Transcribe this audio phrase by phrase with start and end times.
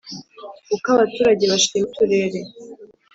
[0.75, 2.39] Uko abaturage bashima uturere